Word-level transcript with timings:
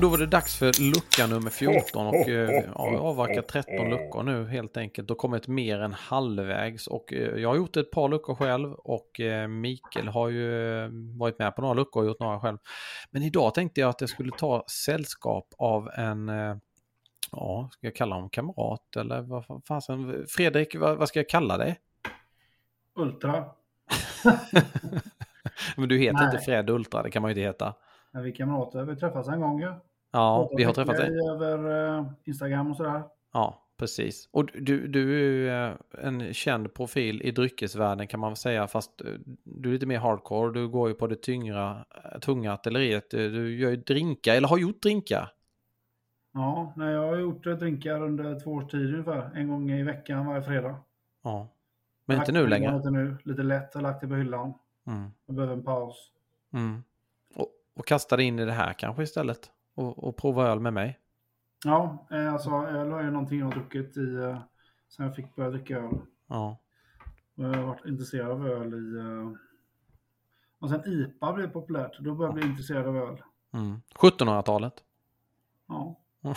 Då 0.00 0.08
var 0.08 0.18
det 0.18 0.26
dags 0.26 0.58
för 0.58 0.82
lucka 0.92 1.26
nummer 1.26 1.50
14 1.50 2.06
och 2.06 2.14
eh, 2.14 2.50
ja, 2.50 2.90
jag 2.92 2.98
har 2.98 3.08
avverkat 3.08 3.48
13 3.48 3.90
luckor 3.90 4.22
nu 4.22 4.46
helt 4.46 4.76
enkelt 4.76 5.10
och 5.10 5.18
kommit 5.18 5.48
mer 5.48 5.80
än 5.80 5.92
halvvägs 5.92 6.86
och 6.86 7.12
eh, 7.12 7.36
jag 7.36 7.48
har 7.48 7.56
gjort 7.56 7.76
ett 7.76 7.90
par 7.90 8.08
luckor 8.08 8.34
själv 8.34 8.72
och 8.72 9.20
eh, 9.20 9.48
Mikael 9.48 10.08
har 10.08 10.28
ju 10.28 10.78
eh, 10.84 10.88
varit 11.18 11.38
med 11.38 11.56
på 11.56 11.62
några 11.62 11.74
luckor 11.74 12.02
och 12.02 12.08
gjort 12.08 12.20
några 12.20 12.40
själv. 12.40 12.58
Men 13.10 13.22
idag 13.22 13.54
tänkte 13.54 13.80
jag 13.80 13.90
att 13.90 14.00
jag 14.00 14.10
skulle 14.10 14.32
ta 14.32 14.64
sällskap 14.86 15.48
av 15.58 15.90
en 15.94 16.28
eh, 16.28 16.56
Ja, 17.32 17.68
ska 17.72 17.86
jag 17.86 17.96
kalla 17.96 18.14
honom 18.14 18.30
kamrat 18.30 18.96
eller 18.96 19.20
vad 19.22 19.44
fa- 19.44 19.62
fasen? 19.68 20.26
Fredrik, 20.28 20.76
vad, 20.76 20.98
vad 20.98 21.08
ska 21.08 21.18
jag 21.18 21.28
kalla 21.28 21.58
dig? 21.58 21.78
Ultra. 22.94 23.44
Men 25.76 25.88
du 25.88 25.98
heter 25.98 26.18
Nej. 26.18 26.24
inte 26.24 26.38
Fred 26.38 26.70
Ultra, 26.70 27.02
det 27.02 27.10
kan 27.10 27.22
man 27.22 27.28
ju 27.30 27.32
inte 27.32 27.46
heta. 27.46 27.74
Är 28.12 28.20
vi 28.22 28.32
kamrater? 28.32 28.84
Vi 28.84 28.96
träffats 28.96 29.28
en 29.28 29.40
gång 29.40 29.60
ju. 29.60 29.66
Ja, 29.66 29.80
vi 30.56 30.64
har 30.64 30.72
träffats. 30.72 31.00
mycket 31.00 31.30
Över 31.30 31.98
eh, 31.98 32.06
Instagram 32.24 32.70
och 32.70 32.76
sådär. 32.76 33.02
Ja, 33.32 33.66
precis. 33.76 34.28
Och 34.32 34.44
du, 34.54 34.88
du 34.88 35.14
är 35.14 35.22
ju 35.22 35.48
eh, 35.48 35.72
en 36.04 36.34
känd 36.34 36.74
profil 36.74 37.22
i 37.22 37.30
dryckesvärlden 37.30 38.06
kan 38.06 38.20
man 38.20 38.36
säga, 38.36 38.66
fast 38.66 39.00
eh, 39.00 39.06
du 39.44 39.68
är 39.68 39.72
lite 39.72 39.86
mer 39.86 39.98
hardcore. 39.98 40.52
Du 40.52 40.68
går 40.68 40.88
ju 40.88 40.94
på 40.94 41.06
det 41.06 41.22
tyngre, 41.22 41.84
tunga 42.20 42.52
artilleriet. 42.52 43.10
Du 43.10 43.58
gör 43.58 43.70
ju 43.70 43.76
drinkar, 43.76 44.34
eller 44.34 44.48
har 44.48 44.58
gjort 44.58 44.82
drinkar. 44.82 45.32
Ja, 46.32 46.72
nej, 46.76 46.92
jag 46.92 47.06
har 47.06 47.16
gjort 47.16 47.44
drinkar 47.44 48.02
under 48.02 48.40
två 48.40 48.50
års 48.50 48.70
tid 48.70 48.94
ungefär. 48.94 49.30
En 49.34 49.48
gång 49.48 49.70
i 49.70 49.82
veckan 49.82 50.26
varje 50.26 50.42
fredag. 50.42 50.76
Ja. 51.22 51.48
Men 52.04 52.18
inte 52.18 52.32
nu 52.32 52.46
längre. 52.46 52.76
Inte 52.76 52.90
nu. 52.90 53.16
Lite 53.24 53.42
lätt, 53.42 53.74
har 53.74 53.82
lagt 53.82 54.00
det 54.00 54.08
på 54.08 54.14
hyllan. 54.14 54.54
Mm. 54.86 55.10
Jag 55.26 55.36
behöver 55.36 55.54
en 55.54 55.64
paus. 55.64 56.12
Mm. 56.52 56.82
Och, 57.34 57.48
och 57.76 57.86
kasta 57.86 58.16
dig 58.16 58.26
in 58.26 58.38
i 58.38 58.44
det 58.44 58.52
här 58.52 58.72
kanske 58.72 59.02
istället. 59.02 59.50
Och, 59.80 60.04
och 60.04 60.16
prova 60.16 60.46
öl 60.48 60.60
med 60.60 60.72
mig. 60.72 60.98
Ja, 61.64 62.06
eh, 62.10 62.32
alltså 62.32 62.50
öl 62.50 62.92
är 62.92 63.02
ju 63.02 63.10
någonting 63.10 63.38
jag 63.38 63.46
har 63.46 63.52
druckit 63.52 63.96
i 63.96 64.14
eh, 64.14 64.38
sen 64.88 65.06
jag 65.06 65.16
fick 65.16 65.36
börja 65.36 65.50
dricka 65.50 65.76
öl. 65.78 65.98
Ja. 66.26 66.58
Och 67.36 67.44
jag 67.44 67.54
har 67.54 67.62
varit 67.62 67.86
intresserad 67.86 68.30
av 68.30 68.46
öl 68.46 68.74
i... 68.74 68.98
eh, 68.98 69.30
Och 70.58 70.70
sen 70.70 70.82
IPA 70.86 71.32
blev 71.32 71.46
populärt. 71.52 71.98
Då 72.00 72.14
började 72.14 72.24
jag 72.38 72.42
bli 72.44 72.50
intresserad 72.50 72.86
av 72.86 72.96
öl. 72.96 73.22
Mm. 73.52 73.80
1700-talet. 73.94 74.74
Ja. 75.68 75.96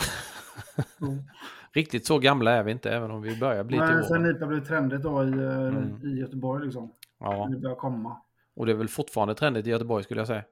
Riktigt 1.71 2.05
så 2.05 2.19
gamla 2.19 2.51
är 2.51 2.63
vi 2.63 2.71
inte, 2.71 2.91
även 2.91 3.11
om 3.11 3.21
vi 3.21 3.39
börjar 3.39 3.63
bli 3.63 3.77
till 3.77 3.85
Men 3.87 4.03
sen 4.03 4.21
åren. 4.25 4.35
IPA 4.35 4.45
blev 4.47 4.65
trendigt 4.65 5.03
då 5.03 5.23
i, 5.23 5.27
Mm. 5.27 5.99
i 6.03 6.19
Göteborg 6.19 6.63
liksom. 6.65 6.91
Ja. 7.19 7.47
Det 7.51 7.57
började 7.57 7.79
komma. 7.79 8.17
Och 8.55 8.65
det 8.65 8.71
är 8.71 8.75
väl 8.75 8.87
fortfarande 8.87 9.35
trendigt 9.35 9.67
i 9.67 9.69
Göteborg 9.69 10.03
skulle 10.03 10.19
jag 10.21 10.27
säga. 10.27 10.43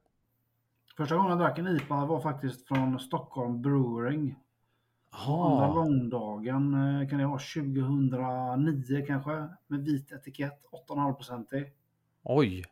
Första 1.02 1.16
gången 1.16 1.30
jag 1.30 1.40
drack 1.40 1.60
en 1.60 1.68
IPA 1.68 2.06
var 2.06 2.20
faktiskt 2.20 2.68
från 2.68 3.00
Stockholm 3.00 3.62
Brewing. 3.62 4.36
Andra 5.28 5.74
långdagen 5.74 6.74
eh, 6.74 7.10
kan 7.10 7.20
det 7.20 7.26
vara 7.26 7.40
2009 7.40 9.06
kanske. 9.08 9.48
Med 9.68 9.80
vit 9.80 10.12
etikett, 10.12 10.62
8,5-procentig. 10.90 11.66
Oj. 12.24 12.64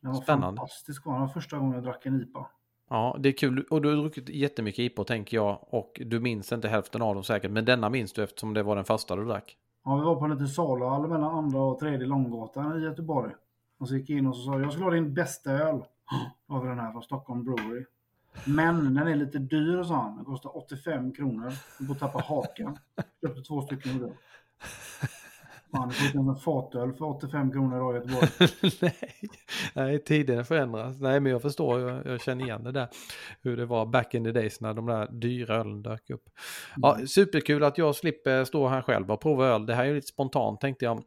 Den 0.00 0.12
var 0.12 0.20
Spännande. 0.20 0.60
fantastisk. 0.60 1.06
var 1.06 1.18
Den 1.18 1.26
Det 1.26 1.32
första 1.32 1.58
gången 1.58 1.74
jag 1.74 1.84
drack 1.84 2.06
en 2.06 2.20
IPA. 2.20 2.46
Ja, 2.90 3.16
det 3.18 3.28
är 3.28 3.32
kul. 3.32 3.66
Och 3.70 3.82
du 3.82 3.88
har 3.88 3.96
druckit 3.96 4.28
jättemycket 4.28 4.78
IPA 4.78 5.04
tänker 5.04 5.36
jag. 5.36 5.58
Och 5.70 6.00
du 6.06 6.20
minns 6.20 6.52
inte 6.52 6.68
hälften 6.68 7.02
av 7.02 7.14
dem 7.14 7.24
säkert. 7.24 7.50
Men 7.50 7.64
denna 7.64 7.90
minns 7.90 8.12
du 8.12 8.22
eftersom 8.22 8.54
det 8.54 8.62
var 8.62 8.76
den 8.76 8.84
första 8.84 9.16
du 9.16 9.24
drack. 9.24 9.56
Ja, 9.84 9.96
vi 9.96 10.02
var 10.02 10.16
på 10.16 10.24
en 10.24 10.30
liten 10.30 10.48
saluhall 10.48 11.08
mellan 11.08 11.38
andra 11.38 11.60
och 11.60 11.78
tredje 11.78 12.06
Långgatan 12.06 12.80
i 12.80 12.84
Göteborg. 12.84 13.32
Och 13.78 13.88
så 13.88 13.96
gick 13.96 14.10
in 14.10 14.26
och 14.26 14.36
så 14.36 14.42
sa 14.42 14.60
jag 14.60 14.72
skulle 14.72 14.86
ha 14.86 14.92
din 14.92 15.14
bästa 15.14 15.52
öl. 15.52 15.82
Har 16.48 16.62
vi 16.62 16.68
den 16.68 16.78
här 16.78 16.92
från 16.92 17.02
Stockholm 17.02 17.44
Brewery. 17.44 17.84
Men 18.44 18.94
den 18.94 19.08
är 19.08 19.14
lite 19.14 19.38
dyr, 19.38 19.82
sa 19.82 19.94
han. 19.94 20.16
Den 20.16 20.24
kostar 20.24 20.56
85 20.56 21.12
kronor. 21.12 21.52
Du 21.78 21.86
får 21.86 21.94
tappa 21.94 22.18
hakan. 22.18 22.78
Köpte 23.22 23.42
två 23.42 23.62
stycken 23.62 23.92
av 23.92 24.00
det. 24.00 24.12
Fan, 25.70 25.92
inte 26.06 26.18
en 26.18 26.36
fatöl 26.36 26.92
för 26.92 27.04
85 27.04 27.52
kronor 27.52 27.76
idag 27.76 27.94
i 27.94 27.98
Göteborg. 27.98 28.28
nej, 28.80 29.30
nej, 29.74 30.04
tiden 30.04 30.44
förändras. 30.44 31.00
Nej, 31.00 31.20
men 31.20 31.32
jag 31.32 31.42
förstår. 31.42 31.80
Jag, 31.80 32.06
jag 32.06 32.20
känner 32.20 32.44
igen 32.44 32.64
det 32.64 32.72
där. 32.72 32.88
Hur 33.42 33.56
det 33.56 33.66
var 33.66 33.86
back 33.86 34.14
in 34.14 34.24
the 34.24 34.32
days 34.32 34.60
när 34.60 34.74
de 34.74 34.86
där 34.86 35.08
dyra 35.12 35.54
ölen 35.54 35.82
dök 35.82 36.10
upp. 36.10 36.24
Ja, 36.76 36.98
superkul 37.06 37.64
att 37.64 37.78
jag 37.78 37.94
slipper 37.94 38.44
stå 38.44 38.68
här 38.68 38.82
själv 38.82 39.10
och 39.10 39.20
prova 39.20 39.46
öl. 39.46 39.66
Det 39.66 39.74
här 39.74 39.84
är 39.84 39.88
ju 39.88 39.94
lite 39.94 40.06
spontant 40.06 40.60
tänkte 40.60 40.84
jag. 40.84 41.02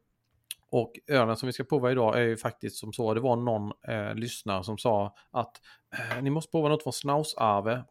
Och 0.72 0.92
ölen 1.08 1.38
som 1.38 1.48
vi 1.48 1.54
ska 1.54 1.64
prova 1.64 1.92
idag 1.92 2.18
är 2.18 2.22
ju 2.22 2.38
faktiskt 2.38 2.76
som 2.76 2.94
så. 2.94 3.14
Det 3.14 3.20
var 3.20 3.36
någon 3.36 3.72
eh, 3.88 4.16
lyssnare 4.16 4.64
som 4.64 4.78
sa 4.78 5.16
att 5.32 5.62
eh, 5.94 6.24
ni 6.24 6.30
måste 6.30 6.52
prova 6.52 6.70
något 6.70 6.84
från 6.84 6.94
Snausarve. 6.94 7.84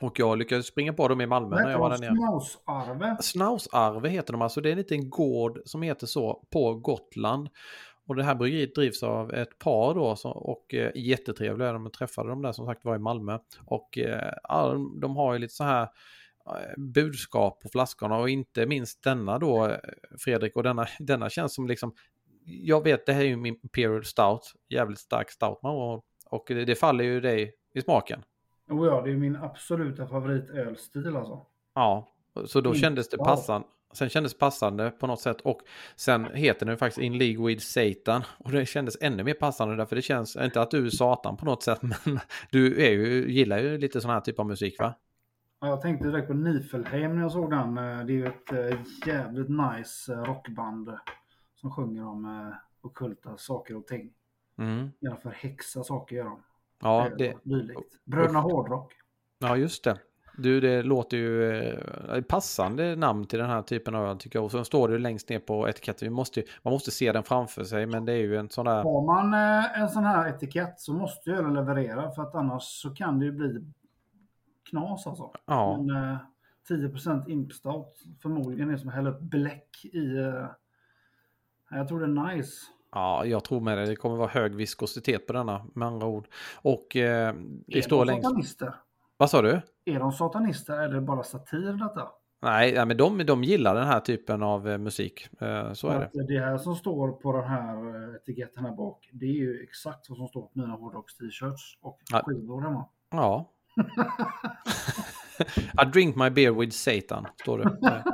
Och 0.00 0.18
jag 0.18 0.38
lyckades 0.38 0.66
springa 0.66 0.92
på 0.92 1.08
dem 1.08 1.20
i 1.20 1.26
Malmö 1.26 1.56
när 1.56 1.70
jag 1.70 1.78
var 1.78 1.90
där 1.90 1.98
nere. 1.98 2.16
Snausarve. 2.16 3.16
Snausarve 3.20 4.08
heter 4.08 4.32
de 4.32 4.42
alltså. 4.42 4.60
Det 4.60 4.68
är 4.68 4.72
en 4.72 4.78
liten 4.78 5.10
gård 5.10 5.60
som 5.64 5.82
heter 5.82 6.06
så 6.06 6.44
på 6.50 6.74
Gotland. 6.74 7.48
Och 8.06 8.16
det 8.16 8.24
här 8.24 8.34
bryggeriet 8.34 8.74
drivs 8.74 9.02
av 9.02 9.34
ett 9.34 9.58
par 9.58 9.94
då 9.94 10.16
så, 10.16 10.30
och 10.30 10.74
eh, 10.74 10.90
jättetrevliga. 10.94 11.72
De 11.72 11.90
träffade 11.90 12.28
dem 12.28 12.42
där 12.42 12.52
som 12.52 12.66
sagt 12.66 12.84
var 12.84 12.96
i 12.96 12.98
Malmö. 12.98 13.38
Och 13.66 13.98
eh, 13.98 14.32
de 15.00 15.16
har 15.16 15.32
ju 15.32 15.38
lite 15.38 15.54
så 15.54 15.64
här 15.64 15.88
budskap 16.76 17.60
på 17.62 17.68
flaskorna 17.68 18.16
och 18.16 18.30
inte 18.30 18.66
minst 18.66 19.02
denna 19.02 19.38
då 19.38 19.66
eh, 19.66 19.76
Fredrik 20.18 20.56
och 20.56 20.62
denna, 20.62 20.86
denna 20.98 21.30
känns 21.30 21.54
som 21.54 21.66
liksom 21.68 21.92
jag 22.44 22.84
vet 22.84 23.06
det 23.06 23.12
här 23.12 23.20
är 23.20 23.26
ju 23.26 23.36
min 23.36 23.58
Imperial 23.62 24.04
Stout, 24.04 24.52
jävligt 24.68 24.98
stark 24.98 25.30
stout 25.30 25.58
man 25.62 25.76
har. 25.76 26.02
och 26.26 26.44
det, 26.46 26.64
det 26.64 26.74
faller 26.74 27.04
ju 27.04 27.20
dig 27.20 27.54
i 27.74 27.80
smaken. 27.80 28.22
Oh 28.70 28.86
ja, 28.86 29.02
det 29.02 29.10
är 29.10 29.16
min 29.16 29.36
absoluta 29.36 30.06
favoritölstil 30.08 31.16
alltså. 31.16 31.46
Ja, 31.74 32.08
så 32.46 32.60
då 32.60 32.70
Mm, 32.70 32.80
kändes 32.80 33.08
det 33.08 33.18
passande. 33.18 33.66
Sen 33.92 34.08
kändes 34.08 34.38
passande 34.38 34.90
på 34.90 35.06
något 35.06 35.20
sätt 35.20 35.40
och 35.40 35.60
sen 35.96 36.24
heter 36.34 36.66
den 36.66 36.76
faktiskt 36.78 36.98
In 37.02 37.18
League 37.18 37.46
with 37.46 37.64
Satan 37.64 38.22
och 38.38 38.52
det 38.52 38.66
kändes 38.66 38.96
ännu 39.00 39.24
mer 39.24 39.34
passande 39.34 39.76
därför 39.76 39.96
det 39.96 40.02
känns, 40.02 40.36
inte 40.36 40.60
att 40.60 40.70
du 40.70 40.86
är 40.86 40.90
satan 40.90 41.36
på 41.36 41.44
något 41.44 41.62
sätt 41.62 41.82
men 42.04 42.20
du 42.50 42.84
är 42.84 42.90
ju, 42.90 43.32
gillar 43.32 43.58
ju 43.58 43.78
lite 43.78 44.00
sån 44.00 44.10
här 44.10 44.20
typ 44.20 44.38
av 44.38 44.46
musik 44.46 44.78
va? 44.78 44.94
Ja, 45.60 45.68
Jag 45.68 45.80
tänkte 45.80 46.08
direkt 46.08 46.28
på 46.28 46.34
Nifelheim 46.34 47.14
när 47.14 47.22
jag 47.22 47.32
såg 47.32 47.50
den. 47.50 47.78
Eh, 47.78 48.04
Det 48.06 48.12
är 48.12 48.16
ju 48.16 48.26
ett 48.26 48.52
eh, 48.52 48.78
jävligt 49.06 49.48
nice 49.48 50.12
eh, 50.12 50.18
rockband 50.24 50.90
som 51.54 51.70
sjunger 51.70 52.06
om 52.06 52.52
ockulta 52.80 53.36
saker 53.36 53.76
och 53.76 53.86
ting. 53.86 54.10
Mm. 54.58 54.90
Gärna 55.00 55.16
för 55.16 55.30
häxa 55.30 55.84
saker 55.84 56.16
gör 56.16 56.24
de. 56.24 56.42
Ja, 56.82 57.08
det, 57.18 57.34
Dylikt. 57.42 58.04
Bröderna 58.04 58.40
Hårdrock. 58.40 58.92
ja, 59.38 59.56
just 59.56 59.84
det. 59.84 59.98
Du, 60.38 60.60
det 60.60 60.82
låter 60.82 61.16
ju 61.16 61.60
eh, 61.60 62.20
passande 62.22 62.96
namn 62.96 63.24
till 63.26 63.38
den 63.38 63.50
här 63.50 63.62
typen 63.62 63.94
av 63.94 64.06
öl 64.06 64.18
tycker 64.18 64.38
jag. 64.38 64.44
Och 64.44 64.50
så 64.50 64.64
står 64.64 64.88
det 64.88 64.98
längst 64.98 65.28
ner 65.28 65.38
på 65.38 65.68
etiketten. 65.68 66.08
Vi 66.08 66.14
måste, 66.14 66.42
man 66.62 66.72
måste 66.72 66.90
se 66.90 67.12
den 67.12 67.22
framför 67.22 67.64
sig 67.64 67.86
men 67.86 68.04
det 68.04 68.12
är 68.12 68.16
ju 68.16 68.36
en 68.36 68.48
sån 68.48 68.64
där... 68.66 68.82
Har 68.82 69.02
man 69.06 69.34
eh, 69.34 69.80
en 69.82 69.88
sån 69.88 70.04
här 70.04 70.28
etikett 70.28 70.80
så 70.80 70.92
måste 70.92 71.30
ju 71.30 71.36
ölen 71.36 71.54
leverera 71.54 72.10
för 72.10 72.22
att 72.22 72.34
annars 72.34 72.62
så 72.62 72.94
kan 72.94 73.18
det 73.18 73.24
ju 73.24 73.32
bli 73.32 73.64
knas 74.70 75.06
alltså. 75.06 75.30
Ja, 75.46 75.82
Men 75.82 76.12
eh, 76.12 76.18
10% 76.68 77.28
impstout 77.30 78.02
förmodligen 78.22 78.70
är 78.70 78.76
som 78.76 78.88
att 78.88 78.94
hälla 78.94 79.10
upp 79.10 79.20
bläck 79.20 79.84
i... 79.84 80.16
Eh, 80.16 80.46
jag 81.70 81.88
tror 81.88 82.00
det 82.00 82.06
är 82.06 82.36
nice. 82.36 82.52
ja, 82.92 83.24
jag 83.24 83.44
tror 83.44 83.60
med 83.60 83.78
det. 83.78 83.86
Det 83.86 83.96
kommer 83.96 84.16
vara 84.16 84.28
hög 84.28 84.54
viskositet 84.54 85.26
på 85.26 85.32
denna 85.32 85.66
med 85.74 85.88
andra 85.88 86.06
ord. 86.06 86.28
Och 86.62 86.96
eh, 86.96 87.34
det 87.66 87.78
Är 87.78 87.82
står 87.82 87.98
de 87.98 88.06
längst... 88.06 88.24
satanister? 88.24 88.74
Vad 89.16 89.30
sa 89.30 89.42
du? 89.42 89.60
Är 89.84 89.98
de 89.98 90.12
satanister 90.12 90.78
eller 90.80 91.00
bara 91.00 91.22
satir 91.22 91.72
detta? 91.72 92.08
Nej, 92.42 92.72
ja, 92.72 92.84
men 92.84 92.96
de, 92.96 93.26
de 93.26 93.44
gillar 93.44 93.74
den 93.74 93.86
här 93.86 94.00
typen 94.00 94.42
av 94.42 94.68
eh, 94.68 94.78
musik. 94.78 95.28
Eh, 95.40 95.72
så 95.72 95.88
är 95.88 96.10
det. 96.12 96.22
Det 96.26 96.40
här 96.40 96.58
som 96.58 96.74
står 96.74 97.12
på 97.12 97.32
den 97.32 97.44
här 97.44 97.76
eh, 98.08 98.14
etiketten 98.14 98.64
här 98.64 98.72
bak, 98.76 99.10
det 99.12 99.26
är 99.26 99.34
ju 99.34 99.62
exakt 99.62 100.08
vad 100.10 100.18
som 100.18 100.28
står 100.28 100.42
på 100.42 100.50
mina 100.52 100.74
hårdrocks 100.74 101.16
t-shirts 101.16 101.78
och 101.80 101.98
skivor 102.24 102.60
hemma. 102.60 102.84
Ja. 103.10 103.50
I 105.82 105.84
drink 105.92 106.16
my 106.16 106.30
beer 106.30 106.50
with 106.50 106.72
Satan, 106.72 107.26
står 107.40 107.58
det. 107.58 108.04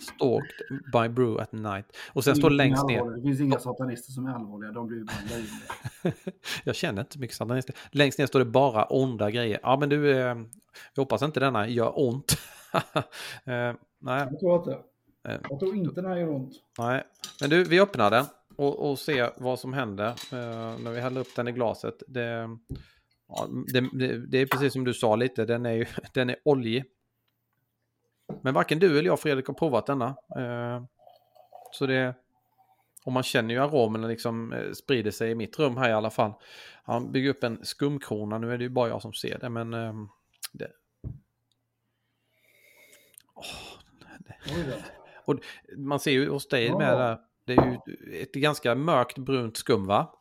Stalked 0.00 0.52
by 0.92 1.08
brew 1.08 1.40
at 1.42 1.52
night. 1.52 1.96
Och 2.12 2.24
sen 2.24 2.36
står 2.36 2.50
längst 2.50 2.86
ner. 2.86 3.16
Det 3.16 3.22
finns 3.22 3.40
inga 3.40 3.58
satanister 3.58 4.12
som 4.12 4.26
är 4.26 4.30
allvarliga, 4.34 4.72
de 4.72 4.86
blir 4.86 4.98
ju 4.98 5.04
bara 5.04 5.16
löjliga. 5.30 6.32
Jag 6.64 6.76
känner 6.76 7.00
inte 7.00 7.18
mycket 7.18 7.36
satanister. 7.36 7.74
Längst 7.90 8.18
ner 8.18 8.26
står 8.26 8.38
det 8.38 8.44
bara 8.44 8.84
onda 8.84 9.30
grejer. 9.30 9.60
Ja, 9.62 9.76
men 9.80 9.88
du, 9.88 10.10
eh, 10.10 10.34
vi 10.94 11.00
hoppas 11.02 11.22
inte 11.22 11.40
denna 11.40 11.68
gör 11.68 11.92
ont. 11.98 12.38
eh, 13.44 13.72
nej, 13.98 14.26
Jag 14.30 14.40
tror 14.40 14.56
inte. 14.56 14.70
Eh. 15.28 15.40
Jag 15.50 15.60
tror 15.60 15.76
inte 15.76 16.00
den 16.00 16.10
här 16.10 16.16
gör 16.16 16.30
ont. 16.30 16.52
nej, 16.78 17.02
men 17.40 17.50
du, 17.50 17.64
vi 17.64 17.80
öppnar 17.80 18.10
den 18.10 18.24
och, 18.56 18.90
och 18.90 18.98
ser 18.98 19.30
vad 19.36 19.58
som 19.58 19.72
händer 19.72 20.08
eh, 20.08 20.78
när 20.78 20.90
vi 20.90 21.00
häller 21.00 21.20
upp 21.20 21.36
den 21.36 21.48
i 21.48 21.52
glaset. 21.52 22.02
Det, 22.06 22.58
ja, 23.36 23.48
det, 23.66 23.80
det, 23.92 24.26
det 24.26 24.38
är 24.38 24.46
precis 24.46 24.72
som 24.72 24.84
du 24.84 24.94
sa 24.94 25.16
lite, 25.16 25.44
den 25.44 25.66
är 25.66 25.72
ju 25.72 25.86
den 26.14 26.30
är 26.30 26.36
oljig. 26.44 26.84
Men 28.42 28.54
varken 28.54 28.78
du 28.78 28.98
eller 28.98 29.08
jag 29.08 29.20
Fredrik 29.20 29.46
har 29.46 29.54
provat 29.54 29.86
denna. 29.86 30.16
Eh, 30.36 30.82
så 31.72 31.86
det, 31.86 32.14
och 33.04 33.12
man 33.12 33.22
känner 33.22 33.54
ju 33.54 33.60
aromerna 33.60 34.06
liksom 34.06 34.52
eh, 34.52 34.72
sprider 34.72 35.10
sig 35.10 35.30
i 35.30 35.34
mitt 35.34 35.58
rum 35.58 35.76
här 35.76 35.90
i 35.90 35.92
alla 35.92 36.10
fall. 36.10 36.32
Han 36.84 37.12
bygger 37.12 37.30
upp 37.30 37.44
en 37.44 37.64
skumkrona, 37.64 38.38
nu 38.38 38.52
är 38.52 38.58
det 38.58 38.64
ju 38.64 38.70
bara 38.70 38.88
jag 38.88 39.02
som 39.02 39.12
ser 39.12 39.38
det 39.38 39.48
men 39.48 39.74
ehm, 39.74 40.08
det, 40.52 40.70
Oj 44.46 44.76
då. 45.26 45.38
man 45.76 46.00
ser 46.00 46.10
ju 46.10 46.30
hos 46.30 46.48
dig 46.48 46.72
med 46.72 46.98
det, 46.98 47.20
det 47.44 47.52
är 47.52 47.80
ju 47.86 47.96
ett 48.22 48.32
ganska 48.32 48.74
mörkt 48.74 49.18
brunt 49.18 49.56
skum 49.56 49.86
va? 49.86 50.14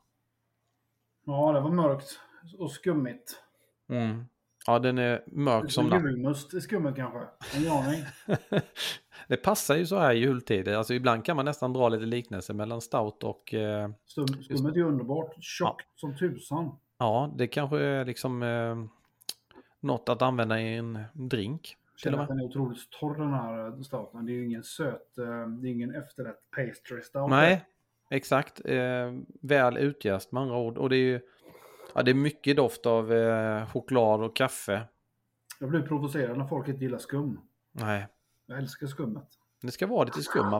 Ja, 1.25 1.51
det 1.51 1.59
var 1.59 1.71
mörkt 1.71 2.19
och 2.57 2.71
skummigt. 2.71 3.43
Mm. 3.89 4.25
Ja 4.67 4.79
den 4.79 4.97
är 4.97 5.23
mörk 5.27 5.71
som 5.71 5.87
natt. 5.89 6.03
Julmust 6.03 6.53
i 6.53 6.61
skummet 6.61 6.95
kanske. 6.95 7.19
En 7.55 7.71
aning. 7.71 8.03
Det 9.27 9.37
passar 9.37 9.75
ju 9.75 9.85
så 9.85 9.99
här 9.99 10.13
i 10.13 10.17
jultider, 10.19 10.73
alltså 10.77 10.93
ibland 10.93 11.25
kan 11.25 11.35
man 11.35 11.45
nästan 11.45 11.73
dra 11.73 11.89
lite 11.89 12.05
liknelse 12.05 12.53
mellan 12.53 12.81
stout 12.81 13.23
och 13.23 13.53
eh, 13.53 13.89
Stum- 14.15 14.43
Skummet 14.43 14.75
är 14.75 14.81
underbart. 14.81 15.43
Tjockt 15.43 15.87
som 15.95 16.17
tusan. 16.17 16.71
ja 16.99 17.33
det 17.37 17.47
kanske 17.47 17.79
är 17.79 18.05
liksom 18.05 18.43
eh, 18.43 18.75
något 19.79 20.09
att 20.09 20.21
använda 20.21 20.61
i 20.61 20.75
en 20.77 20.99
drink. 21.13 21.77
Känner 21.95 22.17
att 22.17 22.27
den 22.27 22.39
är 22.39 22.43
otroligt 22.43 22.89
torr 22.89 23.15
den 23.17 23.33
här 23.33 23.67
eh, 23.67 23.81
stouten. 23.81 24.25
Det 24.25 24.31
är 24.31 24.35
ju 24.35 24.45
ingen 24.45 24.63
söt, 24.63 25.17
eh, 25.17 25.47
det 25.47 25.67
är 25.67 25.71
ingen 25.71 25.95
efterrätt 25.95 26.39
pastry 26.55 27.01
stout. 27.01 27.29
Nej, 27.29 27.65
exakt. 28.09 28.61
Eh, 28.65 29.11
väl 29.41 29.77
utjäst 29.77 30.31
med 30.31 30.43
andra 30.43 30.57
ord. 30.57 30.77
Och 30.77 30.89
det 30.89 30.95
är 30.95 31.05
ju 31.11 31.19
ja, 31.95 32.03
det 32.03 32.11
är 32.11 32.15
mycket 32.15 32.55
doft 32.55 32.85
av 32.85 33.13
eh, 33.13 33.65
choklad 33.71 34.23
och 34.23 34.35
kaffe. 34.35 34.81
Jag 35.59 35.69
blir 35.69 35.81
provocerad 35.81 36.37
när 36.37 36.45
folk 36.47 36.67
inte 36.67 36.83
gillar 36.83 36.97
skum. 36.97 37.39
Nej, 37.71 38.07
Jag 38.45 38.57
älskar 38.57 38.87
skummet. 38.87 39.27
det 39.61 39.71
ska 39.71 39.87
vara 39.87 40.03
lite 40.03 40.21
skum. 40.21 40.53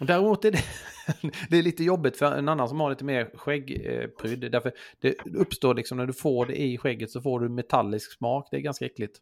Och 0.00 0.06
däremot 0.06 0.44
är 0.44 0.50
det, 0.50 0.64
det 1.50 1.58
är 1.58 1.62
lite 1.62 1.84
jobbigt 1.84 2.16
för 2.16 2.32
en 2.32 2.48
annan 2.48 2.68
som 2.68 2.80
har 2.80 2.90
lite 2.90 3.04
mer 3.04 3.30
skäggprydd. 3.34 4.44
Eh, 4.44 4.50
därför 4.50 4.72
det 5.00 5.26
uppstår 5.34 5.74
liksom 5.74 5.98
när 5.98 6.06
du 6.06 6.12
får 6.12 6.46
det 6.46 6.62
i 6.62 6.78
skägget 6.78 7.10
så 7.10 7.20
får 7.20 7.40
du 7.40 7.48
metallisk 7.48 8.12
smak. 8.12 8.48
Det 8.50 8.56
är 8.56 8.60
ganska 8.60 8.86
äckligt. 8.86 9.18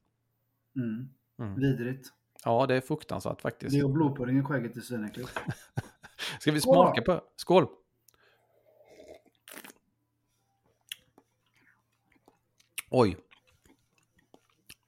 Mm. 0.77 1.09
Mm. 1.39 1.61
Vidrigt. 1.61 2.09
Ja, 2.45 2.67
det 2.67 2.75
är 2.75 2.81
fruktansvärt 2.81 3.41
faktiskt. 3.41 3.73
Det 3.73 3.79
är 3.81 3.89
blodpudding 3.89 4.39
i 4.39 4.43
skägget 4.43 4.77
i 4.77 4.81
svinäckligt. 4.81 5.31
Ska 6.41 6.53
vi 6.53 6.61
Skål 6.61 6.75
smaka 6.75 7.03
på? 7.03 7.21
Skål! 7.37 7.67
Oj. 12.91 13.17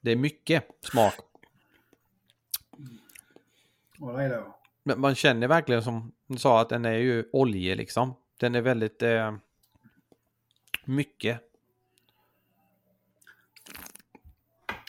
Det 0.01 0.11
är 0.11 0.17
mycket 0.17 0.65
smak. 0.81 1.15
Ja, 3.99 4.13
det. 4.13 4.45
Men 4.83 5.01
man 5.01 5.15
känner 5.15 5.49
verkligen 5.49 5.83
som 5.83 6.13
du 6.27 6.39
sa 6.39 6.61
att 6.61 6.69
den 6.69 6.85
är 6.85 6.93
ju 6.97 7.29
olje 7.33 7.75
liksom. 7.75 8.15
Den 8.37 8.55
är 8.55 8.61
väldigt 8.61 9.03
eh, 9.03 9.37
mycket. 10.85 11.41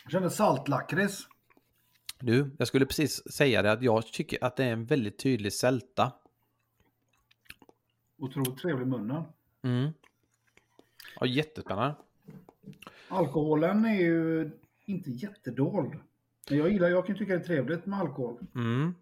Jag 0.03 0.11
känner 0.11 0.29
saltlakrits. 0.29 1.27
Du, 2.19 2.55
jag 2.59 2.67
skulle 2.67 2.85
precis 2.85 3.31
säga 3.33 3.61
det 3.61 3.71
att 3.71 3.83
jag 3.83 4.07
tycker 4.07 4.43
att 4.43 4.55
det 4.55 4.65
är 4.65 4.73
en 4.73 4.85
väldigt 4.85 5.19
tydlig 5.19 5.53
sälta. 5.53 6.11
Otroligt 8.17 8.57
trevlig 8.57 8.85
i 8.85 8.89
munnen. 8.89 9.23
Mm. 9.61 9.91
Ja, 11.19 11.25
jättespännande. 11.25 11.95
Alkoholen 13.09 13.85
är 13.85 14.01
ju 14.01 14.51
inte 14.85 15.11
jättedold. 15.11 15.93
Men 16.49 16.57
jag 16.57 16.69
gillar, 16.71 16.89
jag 16.89 17.05
kan 17.05 17.17
tycka 17.17 17.33
det 17.33 17.39
är 17.39 17.43
trevligt 17.43 17.85
med 17.85 17.99
alkohol. 17.99 18.39
Mm. 18.55 18.93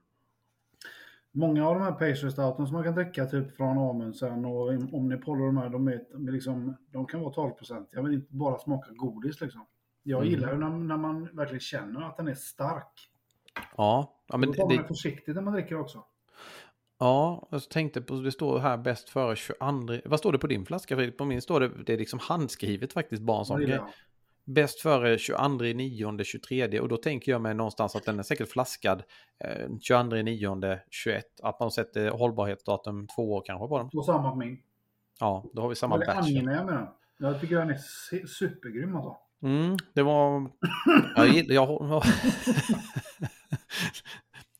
Många 1.32 1.68
av 1.68 1.76
de 1.76 1.84
här 1.84 1.92
pastry 1.92 2.32
stouten 2.32 2.68
som 2.68 2.74
man 2.76 2.84
kan 2.84 2.96
dricka 2.96 3.26
typ 3.26 3.56
från 3.58 3.78
Amundsen 3.78 4.46
och 4.46 4.94
Omnipol 4.94 5.42
och 5.42 5.48
de 5.48 5.58
här, 5.58 5.70
de, 5.70 5.88
är, 5.88 6.32
liksom, 6.32 6.76
de 6.92 7.06
kan 7.06 7.22
vara 7.22 7.34
12% 7.34 7.88
Jag 7.92 8.04
vill 8.04 8.14
inte 8.14 8.34
bara 8.36 8.60
smaka 8.60 8.92
godis 8.92 9.42
liksom. 9.42 9.66
Jag 10.04 10.20
Mm. 10.20 10.30
gillar 10.30 10.54
ju 10.54 10.60
när, 10.60 10.70
när 10.70 10.98
man 10.98 11.30
verkligen 11.36 11.60
känner 11.60 12.02
att 12.02 12.18
den 12.18 12.28
är 12.28 12.34
stark. 12.34 13.10
Ja, 13.78 14.20
ja, 14.28 14.38
men 14.38 14.50
Då 14.50 14.54
tar 14.54 14.68
man 14.68 14.78
det 14.78 14.88
försiktigt 14.88 15.36
när 15.36 15.42
man 15.42 15.54
dricker 15.54 15.80
också. 15.80 16.04
Ja, 17.00 17.48
jag 17.52 17.70
tänkte 17.70 18.02
på, 18.02 18.14
det 18.14 18.32
står 18.32 18.60
här 18.60 18.78
bäst 18.78 19.10
före 19.10 19.36
22. 19.36 19.58
Vad 20.06 20.20
står 20.20 20.32
det 20.32 20.38
på 20.40 20.48
din 20.48 20.66
flaska 20.66 20.96
Fredrik? 20.96 21.18
På 21.18 21.26
min 21.26 21.42
står 21.42 21.60
det, 21.60 21.72
det 21.86 21.94
är 21.94 21.98
liksom 21.98 22.20
handskrivet 22.20 22.94
faktiskt 22.94 23.22
bara 23.22 23.40
en 23.40 23.46
sån 23.46 23.58
Det 23.60 23.64
gillar 23.66 23.78
grej. 23.78 23.86
jag. 24.46 24.54
Bäst 24.56 24.82
före 24.82 25.18
22, 25.18 25.48
9, 25.48 26.24
23 26.24 26.80
och 26.80 26.90
då 26.90 26.98
tänker 26.98 27.32
jag 27.32 27.42
mig 27.42 27.54
någonstans 27.54 27.96
att 27.96 28.06
den 28.06 28.20
är 28.20 28.24
säkert 28.24 28.50
flaskad 28.50 29.04
eh, 29.44 29.70
22, 29.82 30.04
9, 30.16 30.80
21. 30.90 31.26
Att 31.44 31.60
man 31.60 31.72
sätter 31.72 32.10
hållbarhetsdatum 32.10 33.08
två 33.08 33.34
år 33.34 33.44
kanske 33.46 33.68
på 33.68 33.78
den. 33.78 33.90
Och 33.94 34.06
samma 34.06 34.30
på 34.32 34.36
min. 34.36 34.58
Ja, 35.20 35.46
då 35.54 35.62
har 35.62 35.70
vi 35.70 35.76
samma 35.76 35.98
Väldigt 35.98 36.16
batch. 36.16 36.28
angenäm 36.28 36.66
med 36.66 36.76
den. 36.76 36.88
Jag 37.18 37.42
tycker 37.42 37.56
den 37.56 37.70
är 37.70 37.78
supergrym 38.28 38.96
alltså. 38.96 39.18
Mm, 39.44 39.78
det 39.94 40.04
var... 40.04 40.52
Jag. 41.16 41.46
Jag, 41.52 42.04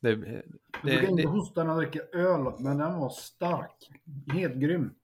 det, 0.00 0.42
Jag 0.82 0.92
det, 0.92 0.96
brukar 0.96 1.08
inte 1.12 1.28
hosta 1.28 1.64
när 1.64 1.70
jag 1.70 1.78
dricker 1.82 2.16
öl, 2.16 2.52
men 2.58 2.78
den 2.78 2.98
var 2.98 3.10
stark. 3.10 3.90
Helt 4.32 4.54
grym. 4.54 4.94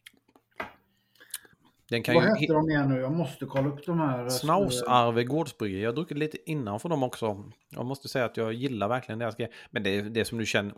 den 1.88 2.02
kan 2.02 2.14
Vad 2.14 2.24
ju... 2.24 2.34
heter 2.40 2.54
de 2.54 2.70
igen 2.70 2.88
nu? 2.88 3.00
Jag 3.00 3.12
måste 3.12 3.46
kolla 3.46 3.68
upp 3.68 3.86
de 3.86 4.00
här. 4.00 4.22
eh, 4.22 4.28
Snausarve 4.28 5.24
gårdsbryggeri. 5.24 5.82
Jag 5.82 5.88
har 5.90 5.94
druckit 5.96 6.18
lite 6.18 6.50
innan 6.50 6.80
för 6.80 6.88
dem 6.88 7.02
också. 7.02 7.44
Jag 7.68 7.86
måste 7.86 8.08
säga 8.08 8.24
att 8.24 8.36
jag 8.36 8.52
gillar 8.52 8.88
verkligen 8.88 9.18
deras 9.18 9.36
grejer. 9.36 9.54
Men 9.70 9.82
det 9.82 9.90
är 9.90 10.02
det 10.02 10.24
som 10.24 10.38
du 10.38 10.46
känner. 10.46 10.74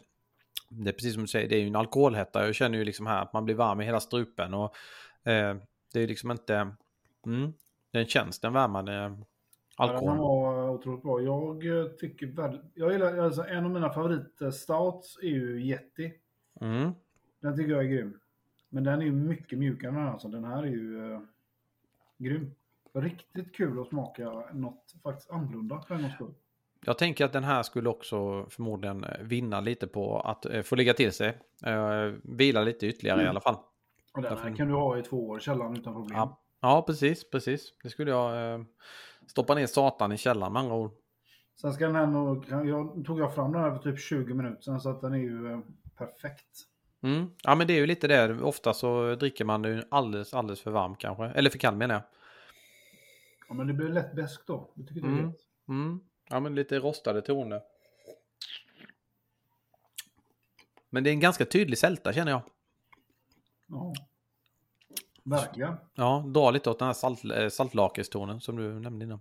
Det 0.70 0.90
är 0.90 0.94
precis 0.94 1.14
som 1.14 1.22
du 1.22 1.28
säger, 1.28 1.48
det 1.48 1.56
är 1.56 1.60
ju 1.60 1.66
en 1.66 1.76
alkoholhetta. 1.76 2.46
Jag 2.46 2.54
känner 2.54 2.78
ju 2.78 2.84
liksom 2.84 3.06
här 3.06 3.22
att 3.22 3.32
man 3.32 3.44
blir 3.44 3.54
varm 3.54 3.80
i 3.80 3.84
hela 3.84 4.00
strupen. 4.00 4.54
Och 4.54 4.76
eh, 5.30 5.56
det 5.92 6.00
är 6.00 6.06
liksom 6.08 6.30
inte... 6.30 6.54
Mm, 7.26 7.52
den 7.92 8.06
känns 8.06 8.40
den 8.40 8.52
värmande 8.52 9.18
Ja, 9.78 9.86
den 9.92 10.18
var 10.18 10.70
otroligt 10.70 11.02
bra. 11.02 11.20
Jag 11.20 11.66
eh, 11.80 11.84
tycker 11.86 12.26
väldigt... 12.26 12.62
Jag 12.74 12.92
gillar, 12.92 13.18
alltså, 13.18 13.44
en 13.44 13.64
av 13.64 13.70
mina 13.70 13.90
favoritstouts 13.90 15.18
är 15.22 15.28
ju 15.28 15.62
Yeti. 15.62 16.12
Mm. 16.60 16.92
Den 17.40 17.56
tycker 17.56 17.70
jag 17.72 17.84
är 17.84 17.88
grym. 17.88 18.20
Men 18.68 18.84
den 18.84 19.00
är 19.00 19.04
ju 19.04 19.12
mycket 19.12 19.58
mjukare 19.58 19.90
än 19.90 19.96
den. 19.96 20.08
Alltså. 20.08 20.28
Den 20.28 20.44
här 20.44 20.62
är 20.62 20.66
ju 20.66 21.12
eh, 21.12 21.20
grym. 22.18 22.54
Riktigt 22.94 23.54
kul 23.56 23.80
att 23.80 23.88
smaka 23.88 24.42
något 24.52 24.94
faktiskt 25.02 25.30
annorlunda 25.30 25.80
för 25.80 25.94
en 25.94 26.02
gångs 26.02 26.14
skull. 26.14 26.34
Jag 26.84 26.98
tänker 26.98 27.24
att 27.24 27.32
den 27.32 27.44
här 27.44 27.62
skulle 27.62 27.88
också 27.88 28.46
förmodligen 28.50 29.04
eh, 29.04 29.10
vinna 29.22 29.60
lite 29.60 29.86
på 29.86 30.20
att 30.20 30.46
eh, 30.46 30.62
få 30.62 30.76
ligga 30.76 30.94
till 30.94 31.12
sig. 31.12 31.38
Eh, 31.64 32.12
vila 32.22 32.62
lite 32.62 32.86
ytterligare 32.86 33.22
i 33.22 33.26
alla 33.26 33.40
fall. 33.40 33.54
Och 34.14 34.22
den 34.22 34.30
Därför- 34.32 34.48
här 34.48 34.56
kan 34.56 34.68
du 34.68 34.74
ha 34.74 34.98
i 34.98 35.02
två 35.02 35.28
år 35.28 35.38
i 35.38 35.40
källaren 35.40 35.76
utan 35.76 35.94
problem. 35.94 36.16
Ja, 36.18 36.40
ja 36.60 36.84
precis, 36.86 37.30
precis. 37.30 37.74
Det 37.82 37.88
skulle 37.90 38.10
jag 38.10 38.54
eh, 38.54 38.60
stoppa 39.28 39.54
ner 39.54 39.66
satan 39.66 40.12
i 40.12 40.16
källaren 40.16 40.52
med 40.52 40.60
andra 40.60 40.74
ord. 40.74 40.92
Sen 41.60 41.72
ska 41.72 41.86
den 41.86 41.94
här 41.94 42.06
nog, 42.06 42.44
jag 42.48 43.04
tog 43.06 43.20
jag 43.20 43.34
fram 43.34 43.52
den 43.52 43.62
här 43.62 43.70
för 43.70 43.90
typ 43.90 44.00
20 44.00 44.34
minuter 44.34 44.62
sedan 44.62 44.80
så 44.80 44.90
att 44.90 45.00
den 45.00 45.12
är 45.12 45.18
ju 45.18 45.52
eh, 45.52 45.60
perfekt. 45.96 46.64
Mm. 47.02 47.30
Ja 47.42 47.54
men 47.54 47.66
det 47.66 47.72
är 47.72 47.78
ju 47.78 47.86
lite 47.86 48.08
det. 48.08 48.42
Ofta 48.42 48.74
så 48.74 49.14
dricker 49.14 49.44
man 49.44 49.62
den 49.62 49.84
alldeles, 49.88 50.34
alldeles 50.34 50.60
för 50.60 50.70
varm 50.70 50.96
kanske. 50.96 51.24
Eller 51.24 51.50
för 51.50 51.58
kall 51.58 51.76
menar 51.76 51.94
jag. 51.94 52.02
Ja, 53.48 53.54
men 53.54 53.66
det 53.66 53.72
blir 53.72 53.88
lätt 53.88 54.14
bäst 54.14 54.46
då. 54.46 54.70
Jag 54.74 54.88
tycker 54.88 55.00
det 55.00 55.06
är 55.06 55.12
Mm. 55.12 55.32
Mm. 55.68 56.00
Ja 56.30 56.40
men 56.40 56.54
lite 56.54 56.78
rostade 56.78 57.22
toner. 57.22 57.60
Men 60.90 61.04
det 61.04 61.10
är 61.10 61.12
en 61.12 61.20
ganska 61.20 61.44
tydlig 61.44 61.78
sälta 61.78 62.12
känner 62.12 62.32
jag. 62.32 62.42
Ja. 63.66 63.92
Verkligen. 65.30 65.74
Ja, 65.94 66.24
dra 66.26 66.50
lite 66.50 66.70
åt 66.70 66.78
den 66.78 66.86
här 66.86 66.92
salt, 66.92 67.24
eh, 67.24 67.48
saltlakerstonen 67.48 68.40
som 68.40 68.56
du 68.56 68.80
nämnde 68.80 69.04
innan. 69.04 69.20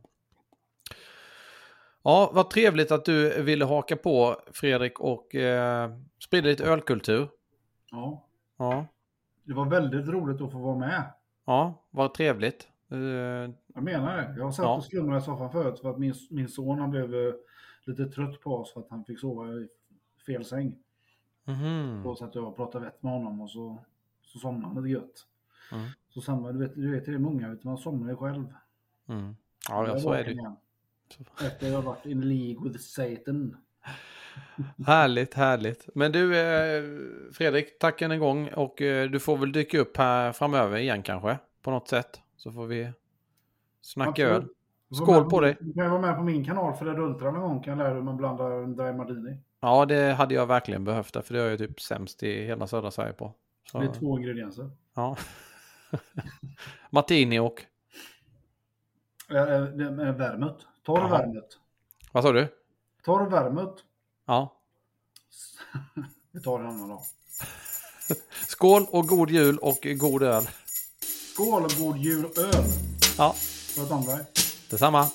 Ja, 2.03 2.31
vad 2.33 2.49
trevligt 2.49 2.91
att 2.91 3.05
du 3.05 3.43
ville 3.43 3.65
haka 3.65 3.95
på 3.95 4.35
Fredrik 4.51 4.99
och 4.99 5.35
eh, 5.35 5.91
sprida 6.23 6.47
lite 6.47 6.63
ölkultur. 6.65 7.29
Ja. 7.91 8.23
Ja, 8.57 8.85
Det 9.43 9.53
var 9.53 9.65
väldigt 9.65 10.07
roligt 10.07 10.41
att 10.41 10.51
få 10.51 10.57
vara 10.59 10.77
med. 10.77 11.03
ja 11.45 11.85
vad 11.89 12.13
trevligt. 12.13 12.67
Eh, 12.91 12.97
Jag 12.97 13.83
menar 13.83 14.17
det. 14.17 14.33
Jag 14.37 14.43
har 14.45 14.51
satt 14.51 14.63
Ja. 14.65 14.75
och 14.75 14.83
slumrat 14.83 15.23
i 15.23 15.25
soffan 15.25 15.51
förut 15.51 15.79
för 15.79 15.89
att 15.89 15.97
min, 15.99 16.13
min 16.29 16.49
son 16.49 16.79
han 16.79 16.91
blev 16.91 17.15
eh, 17.15 17.33
lite 17.85 18.05
trött 18.05 18.41
på 18.41 18.55
oss 18.55 18.73
för 18.73 18.79
att 18.81 18.89
han 18.89 19.05
fick 19.05 19.19
sova 19.19 19.47
i 19.47 19.67
fel 20.25 20.45
säng. 20.45 20.75
mhm. 21.45 22.01
Då 22.03 22.15
satt 22.15 22.35
jag 22.35 22.43
och 22.47 22.55
pratade 22.55 22.85
vett 22.85 23.03
med 23.03 23.11
honom 23.13 23.41
och 23.41 23.49
så, 23.51 23.83
så 24.21 24.39
somnade 24.39 24.73
han 24.73 24.83
lite 24.83 24.93
gött. 24.99 25.25
Mm. 25.71 25.85
Så 26.09 26.21
samma, 26.21 26.51
du 26.51 26.59
vet, 26.59 26.75
du 26.75 26.91
vet 26.91 27.05
det 27.05 27.13
är 27.13 27.17
många, 27.17 27.49
vet, 27.49 27.61
du, 27.61 27.67
man 27.67 27.77
somnar 27.77 28.09
ju 28.09 28.15
själv. 28.15 28.53
Mm. 29.09 29.35
Ja, 29.69 29.87
ja, 29.87 29.99
så 29.99 30.11
är 30.11 30.23
det. 30.23 30.31
igen. 30.31 30.55
Efter 31.45 31.67
jag 31.67 31.75
har 31.75 31.81
varit 31.81 32.05
in 32.05 32.21
League 32.21 32.69
with 32.69 32.79
Satan. 32.79 33.57
Härligt, 34.85 35.33
härligt. 35.33 35.89
Men 35.95 36.11
du, 36.11 36.37
eh, 36.37 36.83
Fredrik, 37.33 37.79
tack 37.79 38.01
än 38.01 38.11
en 38.11 38.19
gång. 38.19 38.47
Och 38.47 38.81
eh, 38.81 39.09
du 39.09 39.19
får 39.19 39.37
väl 39.37 39.51
dyka 39.51 39.79
upp 39.79 39.97
här 39.97 40.31
framöver 40.31 40.77
igen 40.77 41.03
kanske, 41.03 41.37
på 41.61 41.71
något 41.71 41.87
sätt. 41.87 42.21
Så 42.37 42.51
får 42.51 42.65
vi 42.67 42.91
snacka 43.81 44.27
öl. 44.27 44.47
Skål 44.91 45.21
med 45.21 45.29
på 45.29 45.41
dig. 45.41 45.57
Du 45.59 45.73
kan 45.73 45.83
ju 45.83 45.89
vara 45.89 46.01
med 46.01 46.15
på 46.15 46.23
min 46.23 46.45
kanal 46.45 46.73
för 46.73 46.85
det 46.85 47.01
Ultra 47.01 47.31
någon 47.31 47.41
gång 47.41 47.63
kan 47.63 47.71
jag 47.71 47.77
lära 47.77 47.87
dig 47.87 47.97
hur 47.97 48.03
man 48.03 48.17
blandar 48.17 48.51
en 48.51 48.75
Dry 48.75 48.93
Martini. 48.93 49.37
Ja, 49.59 49.85
det 49.85 50.13
hade 50.13 50.35
jag 50.35 50.45
verkligen 50.47 50.83
behövt, 50.83 51.25
för 51.25 51.33
det 51.33 51.39
är 51.39 51.43
jag 51.43 51.51
ju 51.51 51.57
typ 51.57 51.81
sämst 51.81 52.23
i 52.23 52.45
hela 52.45 52.67
södra 52.67 52.91
Sverige 52.91 53.13
på. 53.13 53.33
Så, 53.71 53.79
Det 53.79 53.85
är 53.85 53.91
två 53.91 54.19
ingredienser. 54.19 54.69
ja. 54.95 55.17
Martini 56.89 57.39
och... 57.39 57.61
Det 59.27 59.37
är 59.37 60.11
vermut. 60.11 60.67
Torr 60.85 61.09
vermut. 61.09 61.59
Vad 62.11 62.23
sa 62.23 62.31
du? 62.31 62.47
Torr 63.03 63.29
vermut. 63.29 63.83
Ja. 64.25 64.53
Vi 66.31 66.41
tar 66.41 66.59
en 66.59 66.65
annan 66.65 66.89
dag. 66.89 67.01
Skål 68.47 68.85
och 68.89 69.07
god 69.07 69.29
jul 69.29 69.57
och 69.57 69.87
god 69.97 70.23
öl. 70.23 70.43
Skål 71.33 71.63
och 71.63 71.71
god 71.79 71.97
jul 71.97 72.25
och 72.25 72.37
öl. 72.37 72.63
Ja, 73.17 73.35
Sköt 73.75 73.91
om 73.91 74.05
dig. 74.05 74.25
detsamma. 74.69 75.07